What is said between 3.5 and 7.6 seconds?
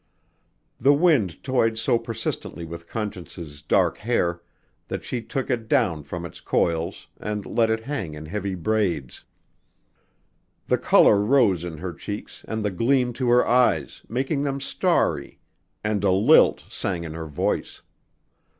dark hair that she took it down from its coils and